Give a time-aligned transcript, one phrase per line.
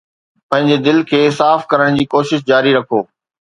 [0.49, 3.05] پنهنجي دل کي صاف ڪرڻ جي ڪوشش جاري رکو